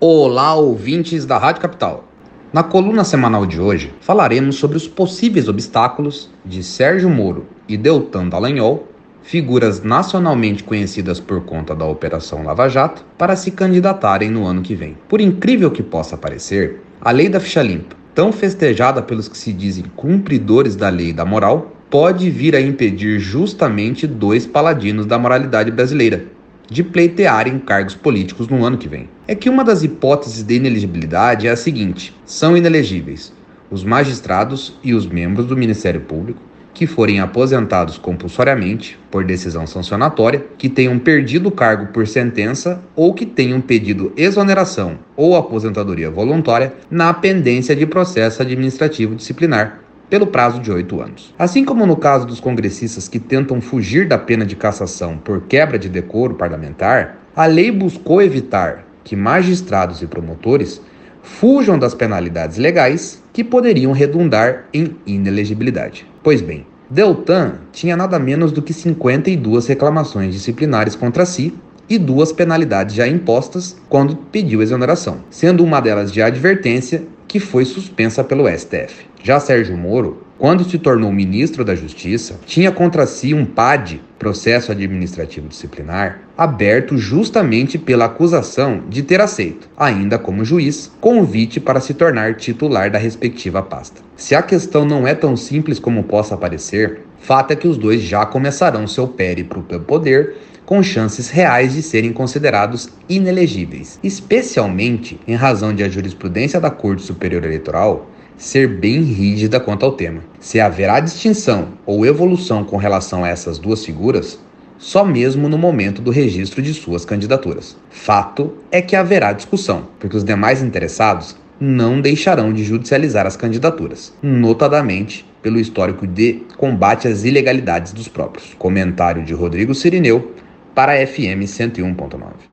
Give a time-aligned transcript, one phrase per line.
[0.00, 2.04] Olá, ouvintes da Rádio Capital.
[2.52, 8.28] Na coluna semanal de hoje, falaremos sobre os possíveis obstáculos de Sérgio Moro e Deltan
[8.28, 8.86] Dallagnol,
[9.22, 14.76] figuras nacionalmente conhecidas por conta da Operação Lava Jato, para se candidatarem no ano que
[14.76, 14.96] vem.
[15.08, 19.52] Por incrível que possa parecer, a lei da ficha limpa, tão festejada pelos que se
[19.52, 25.72] dizem cumpridores da lei da moral, pode vir a impedir justamente dois paladinos da moralidade
[25.72, 26.37] brasileira,
[26.70, 29.08] de pleitearem cargos políticos no ano que vem.
[29.26, 33.32] É que uma das hipóteses de inelegibilidade é a seguinte: são inelegíveis
[33.70, 36.40] os magistrados e os membros do Ministério Público
[36.78, 43.12] que forem aposentados compulsoriamente por decisão sancionatória, que tenham perdido o cargo por sentença ou
[43.12, 50.60] que tenham pedido exoneração ou aposentadoria voluntária na pendência de processo administrativo disciplinar pelo prazo
[50.60, 51.34] de oito anos.
[51.38, 55.78] Assim como no caso dos congressistas que tentam fugir da pena de cassação por quebra
[55.78, 60.80] de decoro parlamentar, a lei buscou evitar que magistrados e promotores
[61.22, 66.06] fujam das penalidades legais que poderiam redundar em inelegibilidade.
[66.22, 71.54] Pois bem, Deltan tinha nada menos do que 52 reclamações disciplinares contra si
[71.88, 77.64] e duas penalidades já impostas quando pediu exoneração, sendo uma delas de advertência que foi
[77.64, 79.06] suspensa pelo STF.
[79.22, 84.70] Já Sérgio Moro, quando se tornou ministro da Justiça, tinha contra si um PAD, processo
[84.70, 91.92] administrativo disciplinar, aberto justamente pela acusação de ter aceito, ainda como juiz, convite para se
[91.92, 94.00] tornar titular da respectiva pasta.
[94.16, 98.02] Se a questão não é tão simples como possa parecer, fato é que os dois
[98.02, 105.34] já começarão seu périplo pelo poder com chances reais de serem considerados inelegíveis, especialmente em
[105.34, 110.20] razão de a jurisprudência da Corte Superior Eleitoral ser bem rígida quanto ao tema.
[110.38, 114.38] Se haverá distinção ou evolução com relação a essas duas figuras,
[114.78, 117.76] só mesmo no momento do registro de suas candidaturas.
[117.90, 124.12] Fato é que haverá discussão, porque os demais interessados não deixarão de judicializar as candidaturas,
[124.22, 128.54] notadamente pelo histórico de combate às ilegalidades dos próprios.
[128.58, 130.34] Comentário de Rodrigo Sirineu,
[130.74, 132.38] para FM 101.9.